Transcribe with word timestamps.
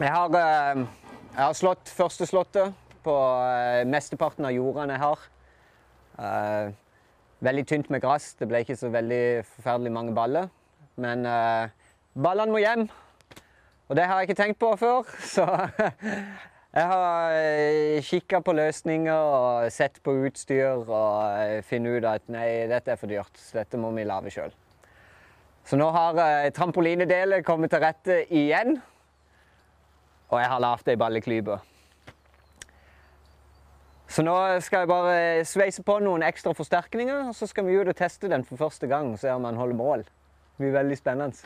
Jeg 0.00 0.14
har, 0.14 0.32
eh, 0.32 0.78
jeg 1.34 1.44
har 1.44 1.52
slått 1.52 1.90
første 1.92 2.24
slåttet 2.24 2.72
på 3.04 3.14
eh, 3.44 3.82
mesteparten 3.84 4.46
av 4.48 4.54
jordene 4.54 4.94
jeg 4.94 5.02
har. 5.02 5.24
Eh, 6.24 6.70
veldig 7.44 7.64
tynt 7.68 7.90
med 7.92 8.00
gress. 8.00 8.30
Det 8.38 8.48
ble 8.48 8.62
ikke 8.64 8.78
så 8.80 8.88
veldig 8.88 9.44
forferdelig 9.44 9.92
mange 9.92 10.14
baller. 10.16 10.48
Men 10.96 11.28
ballene 12.16 12.54
må 12.54 12.62
hjem. 12.62 12.86
Og 13.90 13.98
det 13.98 14.06
har 14.08 14.22
jeg 14.22 14.30
ikke 14.30 14.38
tenkt 14.40 14.60
på 14.62 14.72
før, 14.80 15.04
så 15.34 15.44
jeg 16.78 16.88
har 16.94 18.00
kikka 18.06 18.40
på 18.40 18.54
løsninger 18.56 19.12
og 19.12 19.68
sett 19.74 20.00
på 20.00 20.14
utstyr 20.30 20.80
og 20.80 21.64
funnet 21.68 21.98
ut 21.98 22.08
at 22.08 22.32
nei, 22.32 22.46
dette 22.72 22.94
er 22.94 23.00
for 23.00 23.12
dyrt. 23.12 23.36
Så 23.36 23.60
dette 23.60 23.80
må 23.80 23.92
vi 23.92 24.08
lage 24.08 24.32
sjøl. 24.32 24.56
Så 25.68 25.76
nå 25.76 25.90
har 25.92 26.48
trampolinedelet 26.56 27.44
kommet 27.44 27.74
til 27.74 27.84
rette 27.84 28.22
igjen. 28.32 28.80
Og 30.30 30.38
jeg 30.38 30.48
har 30.50 30.62
lagd 30.62 30.88
ei 30.88 30.98
balleklype. 30.98 31.58
Så 34.10 34.24
nå 34.26 34.34
skal 34.66 34.82
jeg 34.82 34.90
bare 34.90 35.44
sveise 35.46 35.84
på 35.86 36.00
noen 36.02 36.24
ekstra 36.26 36.50
forsterkninger, 36.58 37.28
og 37.30 37.34
så 37.38 37.46
skal 37.46 37.66
vi 37.66 37.78
ut 37.78 37.90
og 37.92 37.94
teste 37.98 38.30
den 38.30 38.42
for 38.46 38.58
første 38.58 38.90
gang. 38.90 39.12
og 39.12 39.22
Se 39.22 39.30
om 39.30 39.46
den 39.46 39.58
holder 39.58 39.78
mål. 39.78 40.02
Det 40.02 40.64
blir 40.64 40.74
veldig 40.74 40.98
spennende. 40.98 41.36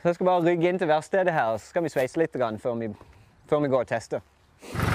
Så 0.00 0.08
jeg 0.08 0.14
skal 0.14 0.26
bare 0.26 0.44
rygge 0.44 0.68
inn 0.68 0.78
til 0.80 0.88
verkstedet 0.88 1.32
her, 1.32 1.56
og 1.56 1.60
så 1.60 1.72
skal 1.72 1.84
vi 1.84 1.92
sveise 1.92 2.20
litt 2.20 2.36
før 2.36 2.78
vi, 2.80 2.92
før 3.48 3.60
vi 3.60 3.68
går 3.68 3.84
og 3.84 3.88
tester. 3.88 4.89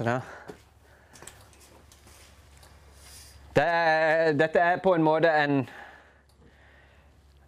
Så 0.00 0.04
der. 0.04 0.20
Det 3.56 3.64
er, 3.66 4.32
dette 4.32 4.58
er 4.58 4.78
på 4.80 4.94
en 4.94 5.02
måte 5.02 5.28
en 5.28 5.68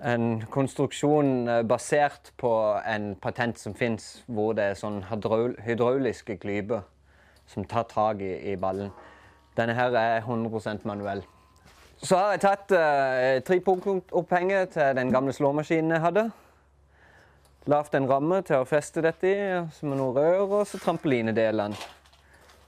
en 0.05 0.43
konstruksjon 0.51 1.49
eh, 1.49 1.63
basert 1.63 2.33
på 2.37 2.51
en 2.87 3.15
patent 3.17 3.59
som 3.59 3.75
fins, 3.75 4.25
hvor 4.27 4.53
det 4.53 4.65
er 4.65 4.77
sånn 4.77 5.01
hydrauliske 5.65 6.37
klyper 6.43 6.83
som 7.47 7.65
tar 7.65 7.89
tak 7.89 8.21
i, 8.21 8.35
i, 8.53 8.57
ballen. 8.57 8.93
Denne 9.57 9.73
her 9.73 9.97
er 9.97 10.21
100% 10.21 10.85
manuell. 10.85 11.25
Så 12.03 12.21
har 12.21 12.37
jeg 12.37 12.45
tatt 12.45 12.77
uh, 12.77 13.41
trepunktopphenget 13.49 14.77
til 14.77 14.93
den 15.01 15.13
gamle 15.13 15.33
slåmaskinen 15.33 15.97
jeg 15.97 16.05
hadde. 16.05 16.29
Lagd 17.65 17.97
en 17.97 18.13
ramme 18.13 18.45
til 18.45 18.61
å 18.61 18.69
feste 18.69 19.01
dette 19.01 19.33
i, 19.33 19.43
som 19.73 19.97
er 19.97 20.03
noen 20.05 20.17
rør, 20.21 20.61
og 20.61 20.69
så 20.69 20.85
trampolinedelene. 20.85 22.02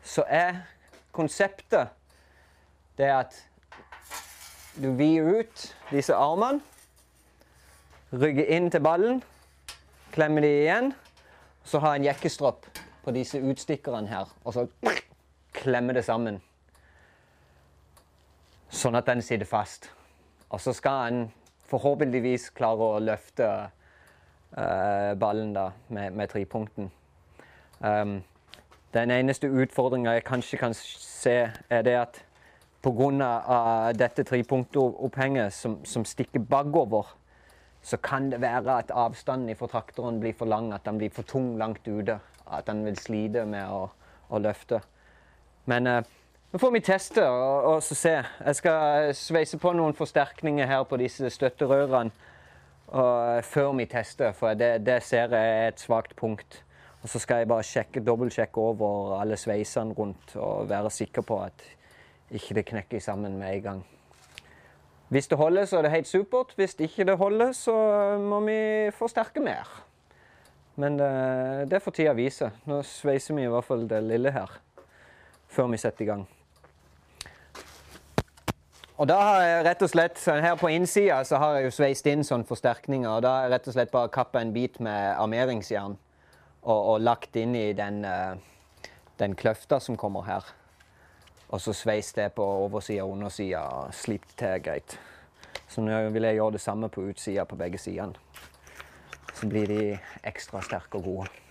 Så 0.04 0.24
er 0.28 0.60
konseptet 1.12 1.88
det 2.98 3.10
at 3.10 3.40
du 4.76 4.90
vider 4.98 5.40
ut 5.40 5.66
disse 5.90 6.14
armene 6.14 6.60
rygger 8.14 8.50
inn 8.56 8.70
til 8.70 8.82
ballen, 8.84 9.22
klemmer 10.14 10.44
de 10.44 10.50
igjen. 10.62 10.92
Så 11.64 11.80
har 11.80 11.96
en 11.96 12.04
jekkestropp 12.04 12.66
på 13.04 13.14
disse 13.16 13.40
utstikkerne 13.40 14.08
her, 14.08 14.28
og 14.44 14.54
så 14.54 14.66
klemmer 15.56 15.96
det 15.96 16.04
sammen. 16.04 16.40
Sånn 18.74 18.98
at 18.98 19.08
den 19.08 19.22
sitter 19.24 19.48
fast. 19.48 19.88
Og 20.52 20.60
så 20.60 20.74
skal 20.76 21.08
en 21.08 21.24
forhåpentligvis 21.70 22.50
klare 22.54 22.90
å 22.96 23.00
løfte 23.02 23.48
uh, 23.64 25.12
ballen 25.18 25.54
da, 25.56 25.70
med, 25.88 26.14
med 26.14 26.30
trepunkten. 26.30 26.90
Um, 27.80 28.18
den 28.94 29.10
eneste 29.10 29.50
utfordringa 29.50 30.16
jeg 30.16 30.24
kanskje 30.24 30.58
kan 30.60 30.74
se, 30.74 31.50
er 31.70 31.82
det 31.82 31.96
at 31.98 32.22
pga. 32.84 33.92
dette 33.92 34.24
trepunktopphenget 34.24 35.52
som, 35.52 35.78
som 35.84 36.04
stikker 36.04 36.40
bakover, 36.40 37.16
så 37.82 37.96
kan 37.96 38.30
det 38.30 38.40
være 38.40 38.78
at 38.78 38.90
avstanden 38.90 39.56
fra 39.56 39.66
traktoren 39.66 40.20
blir 40.20 40.32
for 40.38 40.46
lang, 40.46 40.72
at 40.72 40.84
den 40.84 40.98
blir 40.98 41.10
for 41.10 41.22
tung 41.22 41.58
langt 41.58 41.88
ute. 41.88 42.18
At 42.46 42.66
den 42.66 42.84
vil 42.84 42.96
slite 42.96 43.44
med 43.44 43.68
å, 43.68 43.88
å 44.28 44.38
løfte. 44.38 44.80
Men 45.64 45.86
eh, 45.86 46.02
nå 46.52 46.60
får 46.60 46.72
vi 46.72 46.80
teste 46.80 47.24
og, 47.28 47.64
og 47.64 47.82
se. 47.82 48.14
Jeg 48.20 48.56
skal 48.56 49.14
sveise 49.16 49.58
på 49.58 49.72
noen 49.72 49.96
forsterkninger 49.96 50.68
her 50.68 50.84
på 50.84 50.96
disse 51.00 51.30
støtterørene 51.30 52.12
og, 52.88 53.44
før 53.44 53.72
vi 53.78 53.88
tester, 53.90 54.32
for 54.36 54.54
det, 54.54 54.84
det 54.86 55.00
ser 55.02 55.32
jeg 55.32 55.56
er 55.56 55.72
et 55.72 55.80
svakt 55.80 56.16
punkt. 56.16 56.60
Og 57.04 57.10
så 57.12 57.20
skal 57.20 57.42
jeg 57.42 57.48
bare 57.50 57.64
sjekke, 57.68 58.00
dobbeltsjekke 58.00 58.60
over 58.60 59.18
alle 59.20 59.36
sveisene 59.36 59.92
rundt 59.92 60.36
og 60.40 60.70
være 60.70 60.90
sikker 60.90 61.24
på 61.28 61.36
at 61.44 61.64
ikke 62.32 62.54
det 62.56 62.62
knekker 62.70 63.02
sammen 63.04 63.36
med 63.36 63.56
en 63.58 63.62
gang. 63.62 63.82
Hvis 65.12 65.28
det 65.28 65.36
holder, 65.38 65.64
så 65.68 65.78
er 65.78 65.82
det 65.84 65.90
helt 65.90 66.08
supert. 66.08 66.54
Hvis 66.56 66.74
ikke 66.80 67.04
det 67.04 67.18
holder, 67.20 67.52
så 67.52 67.74
må 68.18 68.40
vi 68.40 68.90
forsterke 68.96 69.40
mer. 69.40 69.68
Men 70.80 70.96
det, 70.98 71.08
eh, 71.08 71.66
det 71.70 71.82
får 71.82 71.92
tida 71.92 72.12
vise. 72.12 72.50
Nå 72.64 72.80
sveiser 72.82 73.34
vi 73.34 73.44
i 73.44 73.52
hvert 73.52 73.64
fall 73.64 73.84
det 73.88 74.00
lille 74.02 74.32
her 74.32 74.56
før 75.48 75.68
vi 75.70 75.76
setter 75.76 76.02
i 76.02 76.08
gang. 76.08 76.24
Og 78.96 79.08
da 79.08 79.18
har 79.20 79.42
jeg 79.42 79.64
rett 79.64 79.82
og 79.82 79.90
slett, 79.90 80.24
Her 80.24 80.56
på 80.56 80.68
innsida 80.68 81.24
så 81.24 81.36
har 81.36 81.54
jeg 81.54 81.64
jo 81.64 81.70
sveist 81.70 82.06
inn 82.06 82.24
sånne 82.24 82.44
forsterkninger. 82.44 83.10
og 83.10 83.22
Da 83.22 83.28
har 83.28 83.42
jeg 83.42 83.52
rett 83.52 83.68
og 83.68 83.74
slett 83.74 83.90
bare 83.90 84.08
kappa 84.08 84.40
en 84.40 84.52
bit 84.52 84.80
med 84.80 85.14
armeringsjern 85.18 85.98
og, 86.64 86.80
og 86.94 87.00
lagt 87.00 87.36
inn 87.36 87.54
i 87.56 87.72
den, 87.76 88.04
eh, 88.08 88.36
den 89.20 89.36
kløfta 89.36 89.80
som 89.80 89.98
kommer 90.00 90.26
her. 90.28 90.52
Og 91.52 91.60
så 91.60 91.74
sveis 91.76 92.12
det 92.16 92.32
på 92.34 92.44
oversida 92.64 93.04
og 93.04 93.14
undersida 93.18 93.62
og 93.68 93.94
slipt 93.94 94.36
til 94.40 94.58
greit. 94.64 94.98
Så 95.68 95.84
nå 95.84 95.96
vil 96.14 96.26
jeg 96.26 96.40
gjøre 96.40 96.56
det 96.56 96.64
samme 96.64 96.88
på 96.88 97.04
utsida 97.10 97.44
på 97.44 97.58
begge 97.60 97.78
sidene. 97.78 98.14
Så 99.34 99.48
blir 99.50 99.66
de 99.68 99.98
ekstra 100.24 100.62
sterke 100.62 100.98
og 100.98 101.04
gode. 101.04 101.43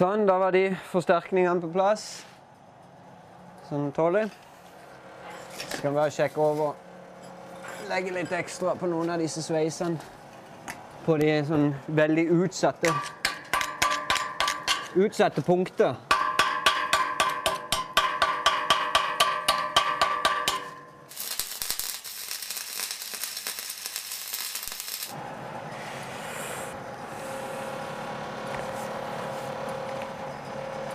Sånn, 0.00 0.22
da 0.24 0.38
var 0.40 0.54
de 0.56 0.70
forsterkningene 0.88 1.60
på 1.60 1.68
plass. 1.74 2.02
Sånn 3.68 3.90
tåler. 3.92 4.30
Så 5.58 5.82
kan 5.82 5.90
vi 5.90 5.98
bare 5.98 6.14
sjekke 6.14 6.40
over. 6.40 6.70
Legge 7.90 8.14
litt 8.14 8.32
ekstra 8.32 8.72
på 8.80 8.88
noen 8.88 9.12
av 9.12 9.20
disse 9.20 9.44
sveisene. 9.44 10.00
På 11.04 11.18
de 11.20 11.34
sånn 11.44 11.74
veldig 12.00 12.24
utsatte 12.32 12.94
Utsatte 14.96 15.44
punkter. 15.44 15.92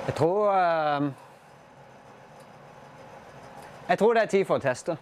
Jeg 0.05 0.13
tror 0.15 0.53
eh, 0.53 1.11
Jeg 3.89 3.97
tror 3.97 4.13
det 4.13 4.23
er 4.23 4.31
tid 4.31 4.45
for 4.45 4.57
å 4.57 4.63
teste. 4.63 4.97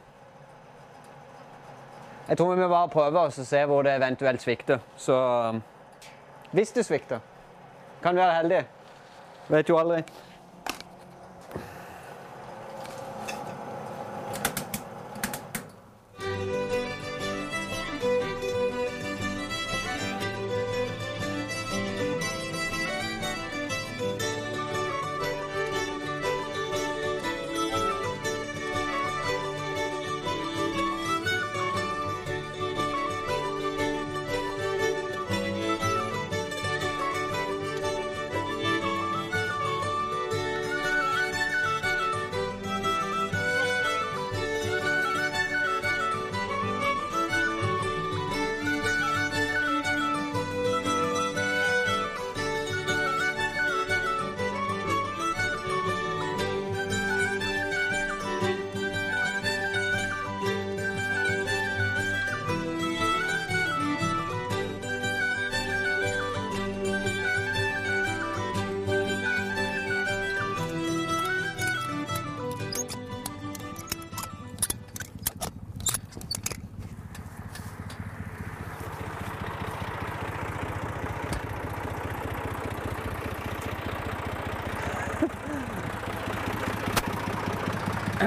Jeg 2.28 2.38
tror 2.40 2.54
vi 2.54 2.62
må 2.62 2.70
bare 2.72 2.92
prøve 2.92 3.26
oss 3.28 3.40
og 3.40 3.48
se 3.48 3.64
hvor 3.68 3.84
det 3.84 3.98
eventuelt 3.98 4.44
svikter. 4.44 4.80
Så 4.98 5.16
eh, 5.16 6.08
hvis 6.52 6.72
det 6.76 6.86
svikter, 6.88 7.20
kan 8.04 8.16
vi 8.16 8.22
være 8.22 8.38
heldig. 8.42 8.62
Vet 9.52 9.70
jo 9.70 9.80
aldri. 9.80 10.04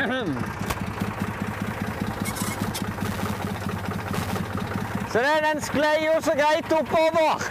Så 0.07 0.13
det, 5.19 5.25
den 5.53 5.63
sklei 5.63 6.07
jo 6.07 6.13
så 6.23 6.33
greit 6.33 6.73
oppover. 6.73 7.43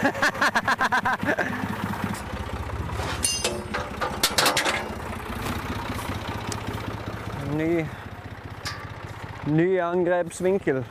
ny, 7.57 7.87
ny 9.47 9.81
angrepsvinkel. 9.81 10.85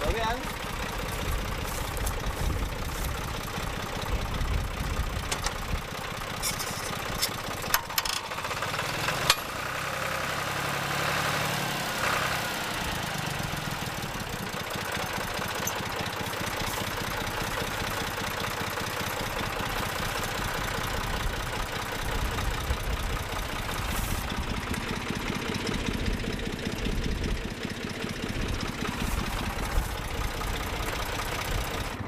Prøv 0.00 0.14
igjen. 0.14 0.56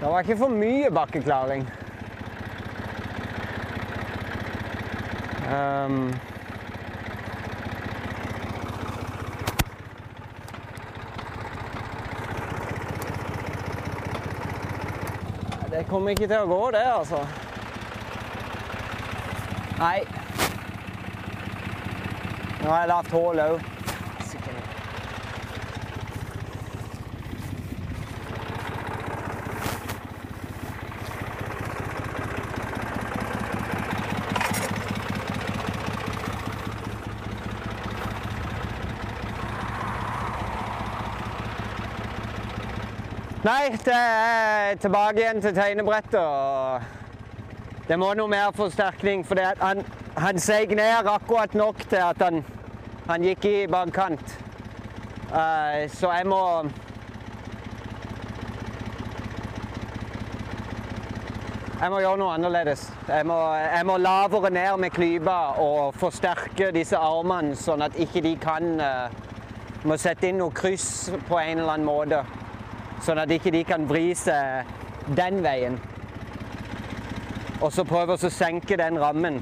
Det 0.09 0.13
var 0.13 0.21
ikke 0.21 0.37
for 0.41 0.49
mye 0.49 0.91
bakkeklaring. 0.91 1.67
Um, 5.53 6.15
det 15.71 15.85
kommer 15.91 16.17
ikke 16.17 16.25
til 16.25 16.39
å 16.39 16.49
gå, 16.49 16.63
det, 16.73 16.87
altså. 16.89 17.21
Nei. 19.77 19.99
Nå 22.63 22.71
har 22.71 22.81
jeg 22.81 22.95
lavt 22.97 23.13
hull 23.13 23.45
òg. 23.51 23.78
Nei, 43.49 43.71
det 43.85 43.95
er 43.95 44.75
tilbake 44.77 45.23
igjen 45.23 45.39
til 45.41 45.55
tegnebrettet. 45.57 46.83
Det 47.89 47.97
må 47.97 48.11
noe 48.19 48.29
mer 48.29 48.51
forsterkning, 48.53 49.23
for 49.25 49.41
han, 49.41 49.79
han 50.21 50.41
seig 50.43 50.75
ned 50.77 51.07
akkurat 51.09 51.55
nok 51.57 51.79
til 51.89 52.03
at 52.05 52.21
han, 52.21 52.43
han 53.07 53.23
gikk 53.25 53.47
i 53.49 53.53
bakkant. 53.73 54.35
Uh, 55.33 55.89
så 55.89 56.11
jeg 56.13 56.27
må 56.29 56.43
Jeg 61.81 61.91
må 61.95 62.01
gjøre 62.03 62.19
noe 62.21 62.35
annerledes. 62.35 62.83
Jeg 63.09 63.27
må, 63.31 63.39
jeg 63.55 63.87
må 63.87 63.97
lavere 63.97 64.51
ned 64.51 64.77
med 64.83 64.91
klypa 64.91 65.39
og 65.63 65.97
forsterke 65.97 66.69
disse 66.77 67.01
armene, 67.01 67.57
sånn 67.57 67.87
at 67.87 67.97
ikke 67.97 68.21
de 68.29 68.35
kan 68.45 68.77
uh, 68.77 69.09
Må 69.89 69.97
sette 69.97 70.29
inn 70.29 70.41
noe 70.43 70.53
kryss 70.53 71.09
på 71.31 71.39
en 71.39 71.63
eller 71.63 71.79
annen 71.79 71.89
måte. 71.89 72.21
Sånn 73.05 73.21
at 73.23 73.31
ikke 73.31 73.53
de 73.55 73.63
kan 73.67 73.87
vri 73.89 74.11
seg 74.19 74.67
den 75.17 75.43
veien. 75.45 75.79
Og 77.63 77.73
så 77.75 77.85
prøve 77.87 78.15
å 78.15 78.31
senke 78.31 78.77
den 78.79 78.99
rammen. 79.01 79.41